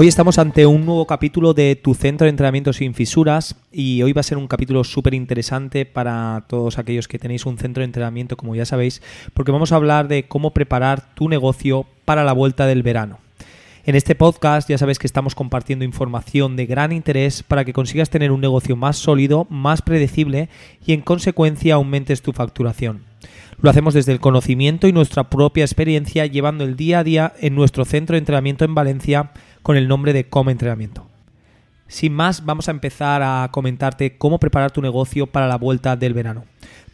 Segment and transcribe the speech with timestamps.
[0.00, 4.14] Hoy estamos ante un nuevo capítulo de Tu Centro de Entrenamiento sin Fisuras y hoy
[4.14, 7.84] va a ser un capítulo súper interesante para todos aquellos que tenéis un centro de
[7.84, 9.02] entrenamiento, como ya sabéis,
[9.34, 13.18] porque vamos a hablar de cómo preparar tu negocio para la vuelta del verano.
[13.90, 18.08] En este podcast ya sabes que estamos compartiendo información de gran interés para que consigas
[18.08, 20.48] tener un negocio más sólido, más predecible
[20.86, 23.02] y en consecuencia aumentes tu facturación.
[23.60, 27.56] Lo hacemos desde el conocimiento y nuestra propia experiencia llevando el día a día en
[27.56, 29.32] nuestro centro de entrenamiento en Valencia
[29.64, 31.08] con el nombre de Come Entrenamiento.
[31.88, 36.14] Sin más, vamos a empezar a comentarte cómo preparar tu negocio para la vuelta del
[36.14, 36.44] verano.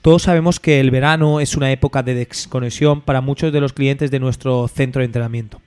[0.00, 4.10] Todos sabemos que el verano es una época de desconexión para muchos de los clientes
[4.10, 5.60] de nuestro centro de entrenamiento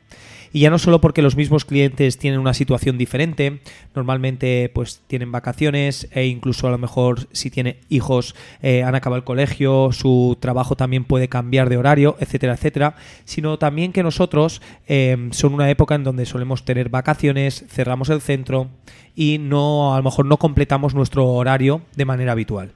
[0.52, 3.60] y ya no solo porque los mismos clientes tienen una situación diferente,
[3.96, 9.18] normalmente pues tienen vacaciones e incluso a lo mejor si tienen hijos eh, han acabado
[9.18, 14.62] el colegio, su trabajo también puede cambiar de horario, etcétera, etcétera, sino también que nosotros
[14.88, 18.70] eh, son una época en donde solemos tener vacaciones, cerramos el centro
[19.16, 22.72] y no a lo mejor no completamos nuestro horario de manera habitual.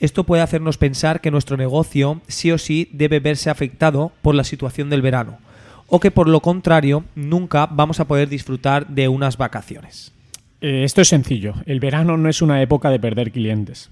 [0.00, 4.44] Esto puede hacernos pensar que nuestro negocio sí o sí debe verse afectado por la
[4.44, 5.38] situación del verano
[5.88, 10.12] o que por lo contrario nunca vamos a poder disfrutar de unas vacaciones.
[10.60, 13.90] Eh, esto es sencillo, el verano no es una época de perder clientes.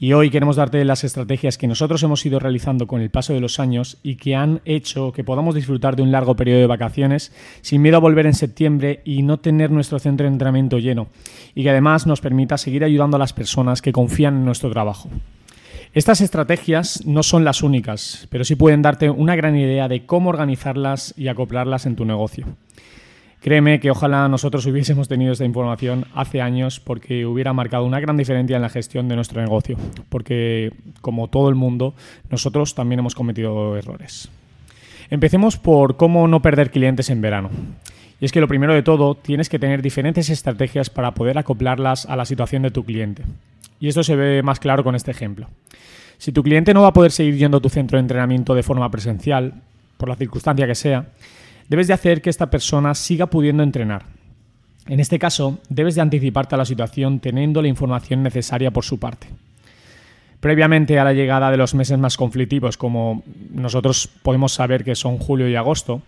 [0.00, 3.40] Y hoy queremos darte las estrategias que nosotros hemos ido realizando con el paso de
[3.40, 7.32] los años y que han hecho que podamos disfrutar de un largo periodo de vacaciones
[7.62, 11.08] sin miedo a volver en septiembre y no tener nuestro centro de entrenamiento lleno.
[11.54, 15.08] Y que además nos permita seguir ayudando a las personas que confían en nuestro trabajo.
[15.94, 20.28] Estas estrategias no son las únicas, pero sí pueden darte una gran idea de cómo
[20.28, 22.46] organizarlas y acoplarlas en tu negocio.
[23.40, 28.16] Créeme que ojalá nosotros hubiésemos tenido esta información hace años porque hubiera marcado una gran
[28.16, 29.78] diferencia en la gestión de nuestro negocio,
[30.08, 31.94] porque como todo el mundo,
[32.30, 34.28] nosotros también hemos cometido errores.
[35.08, 37.50] Empecemos por cómo no perder clientes en verano.
[38.20, 42.06] Y es que lo primero de todo, tienes que tener diferentes estrategias para poder acoplarlas
[42.06, 43.22] a la situación de tu cliente.
[43.80, 45.48] Y esto se ve más claro con este ejemplo.
[46.18, 48.64] Si tu cliente no va a poder seguir yendo a tu centro de entrenamiento de
[48.64, 49.62] forma presencial,
[49.96, 51.06] por la circunstancia que sea,
[51.68, 54.04] debes de hacer que esta persona siga pudiendo entrenar.
[54.86, 58.98] En este caso, debes de anticiparte a la situación teniendo la información necesaria por su
[58.98, 59.28] parte.
[60.40, 65.18] Previamente a la llegada de los meses más conflictivos, como nosotros podemos saber que son
[65.18, 66.00] julio y agosto,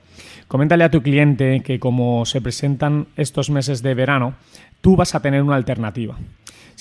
[0.49, 4.35] coméntale a tu cliente que como se presentan estos meses de verano,
[4.81, 6.17] tú vas a tener una alternativa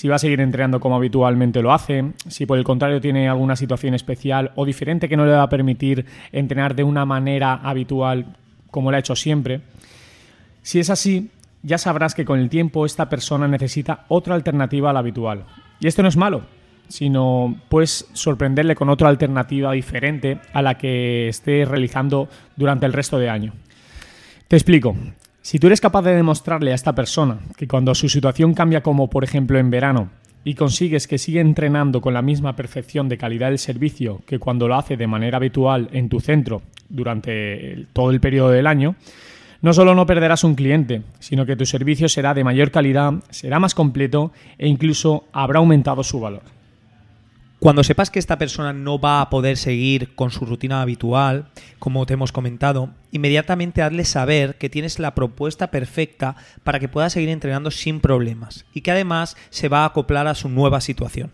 [0.00, 3.54] si va a seguir entrenando como habitualmente lo hace, si por el contrario tiene alguna
[3.54, 8.34] situación especial o diferente que no le va a permitir entrenar de una manera habitual
[8.70, 9.60] como lo ha hecho siempre.
[10.62, 11.28] Si es así,
[11.62, 15.44] ya sabrás que con el tiempo esta persona necesita otra alternativa a la habitual.
[15.80, 16.44] Y esto no es malo,
[16.88, 23.18] sino puedes sorprenderle con otra alternativa diferente a la que esté realizando durante el resto
[23.18, 23.52] de año.
[24.48, 24.96] Te explico.
[25.42, 29.08] Si tú eres capaz de demostrarle a esta persona que cuando su situación cambia como
[29.08, 30.10] por ejemplo en verano
[30.44, 34.68] y consigues que siga entrenando con la misma perfección de calidad del servicio que cuando
[34.68, 38.96] lo hace de manera habitual en tu centro durante todo el periodo del año,
[39.62, 43.58] no solo no perderás un cliente, sino que tu servicio será de mayor calidad, será
[43.58, 46.42] más completo e incluso habrá aumentado su valor.
[47.60, 52.06] Cuando sepas que esta persona no va a poder seguir con su rutina habitual, como
[52.06, 57.28] te hemos comentado, inmediatamente hazle saber que tienes la propuesta perfecta para que pueda seguir
[57.28, 61.32] entrenando sin problemas y que además se va a acoplar a su nueva situación.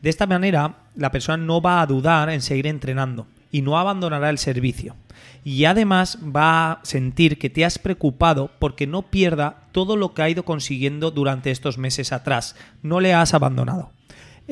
[0.00, 4.30] De esta manera, la persona no va a dudar en seguir entrenando y no abandonará
[4.30, 4.96] el servicio.
[5.44, 10.22] Y además va a sentir que te has preocupado porque no pierda todo lo que
[10.22, 12.56] ha ido consiguiendo durante estos meses atrás.
[12.82, 13.90] No le has abandonado.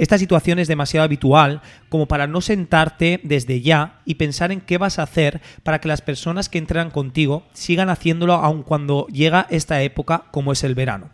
[0.00, 1.61] Esta situación es demasiado habitual
[1.91, 5.88] como para no sentarte desde ya y pensar en qué vas a hacer para que
[5.88, 10.75] las personas que entran contigo sigan haciéndolo aun cuando llega esta época como es el
[10.75, 11.11] verano.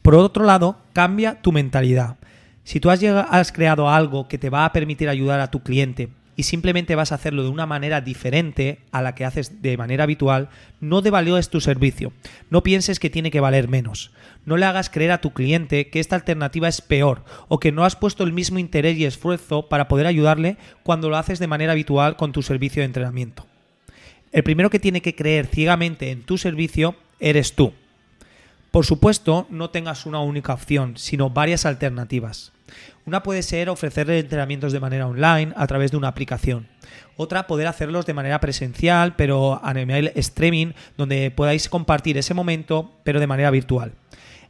[0.00, 2.16] Por otro lado, cambia tu mentalidad.
[2.64, 6.08] Si tú has, has creado algo que te va a permitir ayudar a tu cliente
[6.38, 10.04] y simplemente vas a hacerlo de una manera diferente a la que haces de manera
[10.04, 10.50] habitual,
[10.80, 12.12] no devalúes tu servicio.
[12.48, 14.12] No pienses que tiene que valer menos.
[14.44, 17.84] No le hagas creer a tu cliente que esta alternativa es peor o que no
[17.84, 21.72] has puesto el mismo interés y esfuerzo para poder ayudarle cuando lo haces de manera
[21.72, 23.44] habitual con tu servicio de entrenamiento.
[24.30, 27.72] El primero que tiene que creer ciegamente en tu servicio eres tú.
[28.70, 32.52] Por supuesto, no tengas una única opción, sino varias alternativas.
[33.08, 36.68] Una puede ser ofrecer entrenamientos de manera online a través de una aplicación.
[37.16, 39.72] Otra, poder hacerlos de manera presencial, pero a
[40.14, 43.92] streaming, donde podáis compartir ese momento, pero de manera virtual.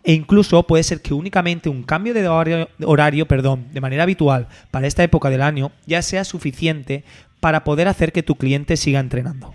[0.03, 4.49] E incluso puede ser que únicamente un cambio de horario, horario perdón, de manera habitual
[4.73, 7.05] para esta época del año ya sea suficiente
[7.39, 9.55] para poder hacer que tu cliente siga entrenando.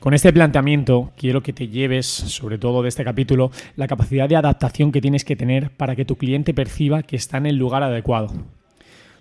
[0.00, 4.36] Con este planteamiento quiero que te lleves, sobre todo de este capítulo, la capacidad de
[4.36, 7.82] adaptación que tienes que tener para que tu cliente perciba que está en el lugar
[7.82, 8.32] adecuado.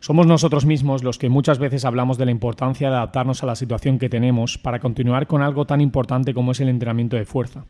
[0.01, 3.55] Somos nosotros mismos los que muchas veces hablamos de la importancia de adaptarnos a la
[3.55, 7.65] situación que tenemos para continuar con algo tan importante como es el entrenamiento de fuerza.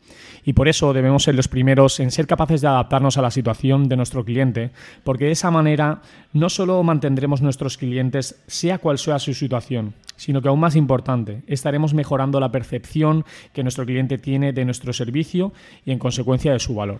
[0.45, 3.89] Y por eso debemos ser los primeros en ser capaces de adaptarnos a la situación
[3.89, 4.69] de nuestro cliente,
[5.03, 10.43] porque de esa manera no solo mantendremos nuestros clientes sea cual sea su situación, sino
[10.43, 15.51] que aún más importante, estaremos mejorando la percepción que nuestro cliente tiene de nuestro servicio
[15.83, 16.99] y en consecuencia de su valor.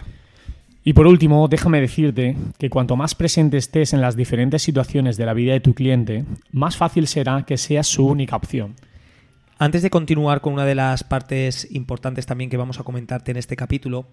[0.83, 5.25] Y por último, déjame decirte que cuanto más presente estés en las diferentes situaciones de
[5.25, 8.75] la vida de tu cliente, más fácil será que seas su única opción.
[9.57, 13.37] Antes de continuar con una de las partes importantes también que vamos a comentarte en
[13.37, 14.07] este capítulo,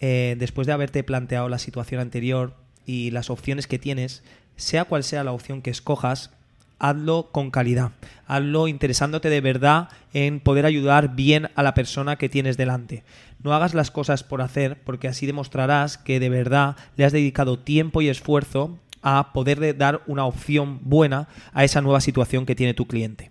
[0.00, 2.56] eh, después de haberte planteado la situación anterior
[2.86, 4.24] y las opciones que tienes,
[4.56, 6.30] sea cual sea la opción que escojas,
[6.78, 7.92] hazlo con calidad,
[8.26, 13.04] hazlo interesándote de verdad en poder ayudar bien a la persona que tienes delante.
[13.42, 17.58] No hagas las cosas por hacer, porque así demostrarás que de verdad le has dedicado
[17.58, 22.74] tiempo y esfuerzo a poder dar una opción buena a esa nueva situación que tiene
[22.74, 23.30] tu cliente.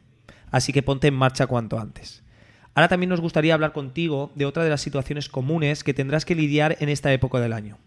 [0.49, 2.23] Así que ponte en marcha cuanto antes.
[2.73, 6.35] Ahora también nos gustaría hablar contigo de otra de las situaciones comunes que tendrás que
[6.35, 7.77] lidiar en esta época del año.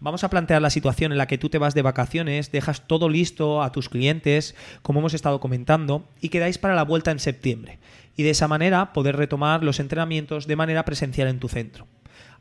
[0.00, 3.08] Vamos a plantear la situación en la que tú te vas de vacaciones, dejas todo
[3.08, 7.80] listo a tus clientes, como hemos estado comentando, y quedáis para la vuelta en septiembre.
[8.16, 11.88] Y de esa manera poder retomar los entrenamientos de manera presencial en tu centro.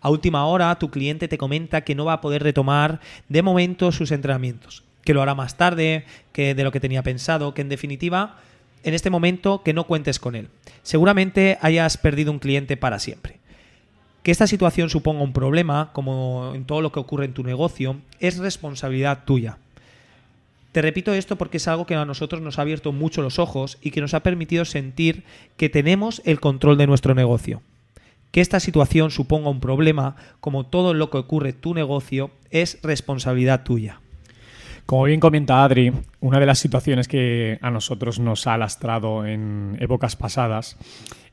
[0.02, 3.92] A última hora, tu cliente te comenta que no va a poder retomar de momento
[3.92, 7.70] sus entrenamientos, que lo hará más tarde, que de lo que tenía pensado, que en
[7.70, 8.38] definitiva,
[8.84, 10.50] en este momento que no cuentes con él.
[10.84, 13.37] Seguramente hayas perdido un cliente para siempre.
[14.28, 17.96] Que esta situación suponga un problema, como en todo lo que ocurre en tu negocio,
[18.20, 19.58] es responsabilidad tuya.
[20.74, 23.78] Te repito esto porque es algo que a nosotros nos ha abierto mucho los ojos
[23.82, 25.24] y que nos ha permitido sentir
[25.56, 27.62] que tenemos el control de nuestro negocio.
[28.32, 32.80] Que esta situación suponga un problema, como todo lo que ocurre en tu negocio, es
[32.84, 34.02] responsabilidad tuya.
[34.88, 35.92] Como bien comenta Adri,
[36.22, 40.78] una de las situaciones que a nosotros nos ha lastrado en épocas pasadas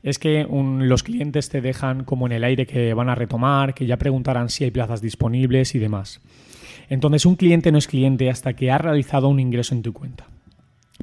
[0.03, 3.85] es que los clientes te dejan como en el aire que van a retomar, que
[3.85, 6.19] ya preguntarán si hay plazas disponibles y demás.
[6.89, 10.27] Entonces un cliente no es cliente hasta que ha realizado un ingreso en tu cuenta.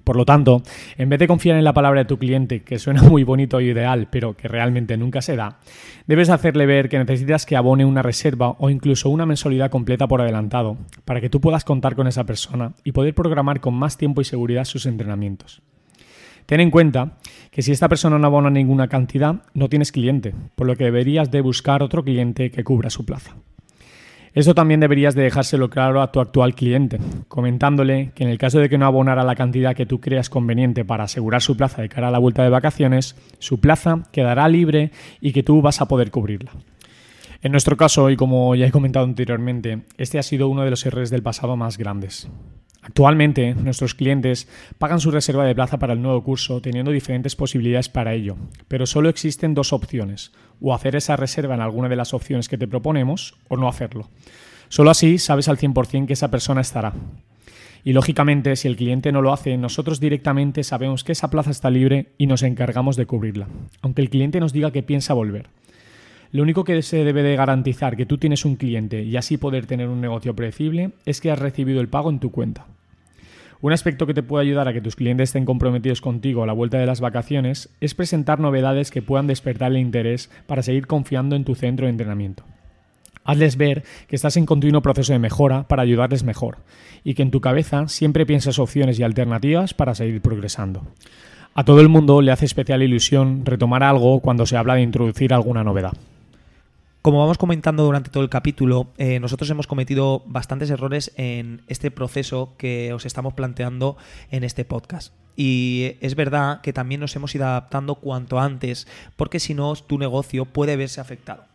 [0.05, 0.63] Por lo tanto,
[0.99, 3.71] en vez de confiar en la palabra de tu cliente, que suena muy bonito y
[3.71, 5.59] ideal, pero que realmente nunca se da,
[6.07, 10.21] debes hacerle ver que necesitas que abone una reserva o incluso una mensualidad completa por
[10.21, 14.21] adelantado, para que tú puedas contar con esa persona y poder programar con más tiempo
[14.21, 15.63] y seguridad sus entrenamientos.
[16.47, 17.19] Ten en cuenta
[17.51, 21.31] que si esta persona no abona ninguna cantidad, no tienes cliente, por lo que deberías
[21.31, 23.37] de buscar otro cliente que cubra su plaza.
[24.35, 26.99] Eso también deberías de dejárselo claro a tu actual cliente,
[27.29, 30.87] comentándole que en el caso de que no abonara la cantidad que tú creas conveniente
[30.87, 34.91] para asegurar su plaza de cara a la vuelta de vacaciones, su plaza quedará libre
[35.21, 36.53] y que tú vas a poder cubrirla.
[37.43, 40.87] En nuestro caso, y como ya he comentado anteriormente, este ha sido uno de los
[40.87, 42.29] errores del pasado más grandes.
[42.83, 47.89] Actualmente, nuestros clientes pagan su reserva de plaza para el nuevo curso teniendo diferentes posibilidades
[47.89, 48.37] para ello,
[48.67, 52.59] pero solo existen dos opciones, o hacer esa reserva en alguna de las opciones que
[52.59, 54.11] te proponemos o no hacerlo.
[54.69, 56.93] Solo así sabes al 100% que esa persona estará.
[57.85, 61.71] Y lógicamente, si el cliente no lo hace, nosotros directamente sabemos que esa plaza está
[61.71, 63.49] libre y nos encargamos de cubrirla,
[63.81, 65.49] aunque el cliente nos diga que piensa volver.
[66.33, 69.67] Lo único que se debe de garantizar que tú tienes un cliente y así poder
[69.67, 72.65] tener un negocio predecible es que has recibido el pago en tu cuenta.
[73.61, 76.55] Un aspecto que te puede ayudar a que tus clientes estén comprometidos contigo a la
[76.55, 81.37] vuelta de las vacaciones es presentar novedades que puedan despertar el interés para seguir confiando
[81.37, 82.45] en tu centro de entrenamiento.
[83.25, 86.57] Hazles ver que estás en continuo proceso de mejora para ayudarles mejor
[87.05, 90.83] y que en tu cabeza siempre piensas opciones y alternativas para seguir progresando.
[91.55, 95.35] A todo el mundo le hace especial ilusión retomar algo cuando se habla de introducir
[95.35, 95.93] alguna novedad.
[97.03, 101.91] Como vamos comentando durante todo el capítulo, eh, nosotros hemos cometido bastantes errores en este
[101.91, 103.97] proceso que os estamos planteando
[104.31, 105.13] en este podcast.
[105.35, 109.99] y es verdad que también nos hemos ido adaptando cuanto antes, porque si no, tu
[109.99, 111.47] negocio puede verse afectado.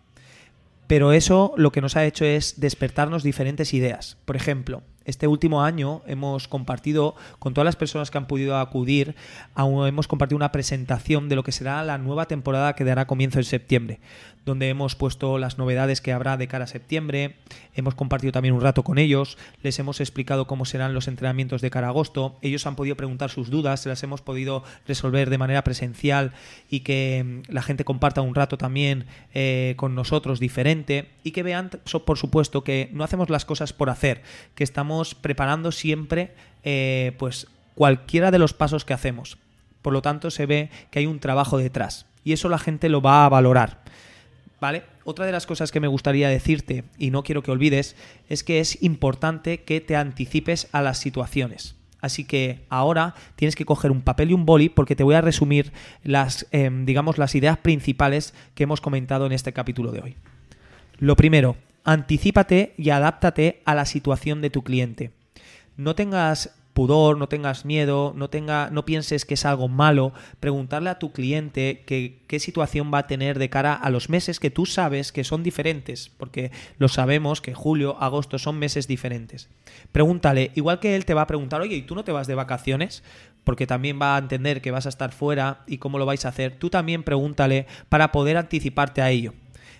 [0.88, 4.18] Pero eso lo que nos ha hecho es despertarnos diferentes ideas.
[4.26, 9.16] Por ejemplo, este último año hemos compartido con todas las personas que han podido acudir,
[9.56, 13.46] hemos compartido una presentación de lo que será la nueva temporada que dará comienzo en
[13.46, 14.00] septiembre,
[14.46, 17.36] donde hemos puesto las novedades que habrá de cara a septiembre,
[17.74, 21.70] hemos compartido también un rato con ellos, les hemos explicado cómo serán los entrenamientos de
[21.70, 25.38] cara a agosto, ellos han podido preguntar sus dudas, se las hemos podido resolver de
[25.38, 26.34] manera presencial
[26.70, 31.44] y que mm, la gente comparta un rato también eh, con nosotros diferente y que
[31.44, 31.70] vean,
[32.06, 34.22] por supuesto, que no hacemos las cosas por hacer,
[34.56, 39.38] que estamos preparando siempre eh, pues cualquiera de los pasos que hacemos.
[39.82, 42.06] Por lo tanto, se ve que hay un trabajo detrás.
[42.24, 43.82] Y eso la gente lo va a valorar.
[44.60, 44.84] ¿Vale?
[45.04, 47.96] Otra de las cosas que me gustaría decirte, y no quiero que olvides,
[48.28, 51.76] es que es importante que te anticipes a las situaciones.
[52.02, 55.22] Así que ahora tienes que coger un papel y un boli porque te voy a
[55.22, 55.72] resumir
[56.04, 60.16] las, em, digamos, las ideas principales que hemos comentado en este capítulo de hoy.
[61.00, 61.56] Lo primero,
[61.90, 65.12] Anticípate y adáptate a la situación de tu cliente.
[65.78, 70.90] No tengas pudor, no tengas miedo, no, tenga, no pienses que es algo malo, preguntarle
[70.90, 74.66] a tu cliente qué situación va a tener de cara a los meses que tú
[74.66, 79.50] sabes que son diferentes, porque lo sabemos que julio, agosto son meses diferentes.
[79.94, 82.36] Pregúntale, igual que él te va a preguntar, oye, ¿y tú no te vas de
[82.36, 83.02] vacaciones?
[83.46, 86.30] Porque también va a entender que vas a estar fuera y cómo lo vais a
[86.30, 86.58] hacer.
[86.60, 89.34] Tú también pregúntale para poder anticiparte a ello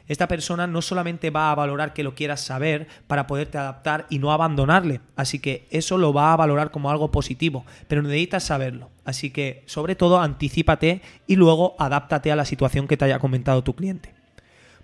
[0.08, 4.20] esta persona no solamente va a valorar que lo quieras saber para poderte adaptar y
[4.20, 8.90] no abandonarle, así que eso lo va a valorar como algo positivo, pero necesitas saberlo.
[9.04, 13.64] Así que, sobre todo, anticípate y luego adáptate a la situación que te haya comentado
[13.64, 14.18] tu cliente.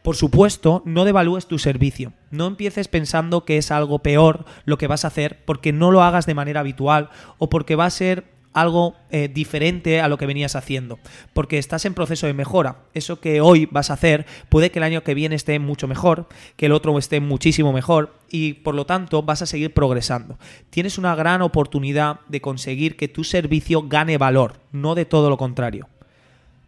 [0.03, 2.11] Por supuesto, no devalúes tu servicio.
[2.29, 6.03] No empieces pensando que es algo peor lo que vas a hacer porque no lo
[6.03, 10.25] hagas de manera habitual o porque va a ser algo eh, diferente a lo que
[10.25, 10.99] venías haciendo,
[11.33, 12.77] porque estás en proceso de mejora.
[12.93, 16.27] Eso que hoy vas a hacer puede que el año que viene esté mucho mejor,
[16.55, 20.37] que el otro esté muchísimo mejor y por lo tanto vas a seguir progresando.
[20.69, 25.37] Tienes una gran oportunidad de conseguir que tu servicio gane valor, no de todo lo
[25.37, 25.87] contrario.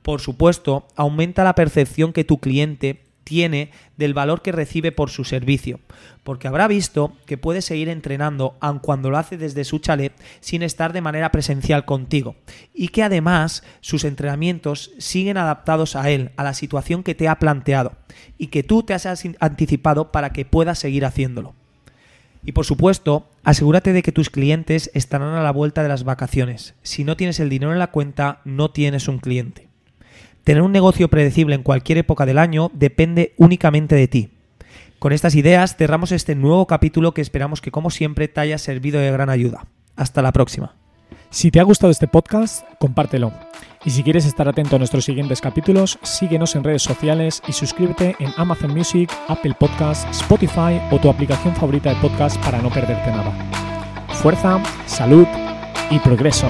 [0.02, 5.26] Por supuesto, aumenta la percepción que tu cliente tiene del valor que recibe por su
[5.26, 5.82] servicio,
[6.24, 10.64] porque habrá visto que puede seguir entrenando aun cuando lo hace desde su chalet sin
[10.64, 12.38] estar de manera presencial contigo,
[12.74, 17.40] y que además sus entrenamientos siguen adaptados a él, a la situación que te ha
[17.40, 17.98] planteado,
[18.38, 19.06] y que tú te has
[19.40, 21.56] anticipado para que puedas seguir haciéndolo.
[22.46, 26.76] Y por supuesto, asegúrate de que tus clientes estarán a la vuelta de las vacaciones.
[26.84, 29.68] Si no tienes el dinero en la cuenta, no tienes un cliente.
[30.46, 34.30] Tener un negocio predecible en cualquier época del año depende únicamente de ti.
[35.00, 39.00] Con estas ideas cerramos este nuevo capítulo que esperamos que como siempre te haya servido
[39.00, 39.66] de gran ayuda.
[39.96, 40.76] Hasta la próxima.
[41.32, 43.34] Si te ha gustado este podcast, compártelo.
[43.86, 48.16] Y si quieres estar atento a nuestros siguientes capítulos, síguenos en redes sociales y suscríbete
[48.20, 53.10] en Amazon Music, Apple Podcasts, Spotify o tu aplicación favorita de podcast para no perderte
[53.10, 53.34] nada.
[54.10, 55.26] Fuerza, salud
[55.90, 56.48] y progreso.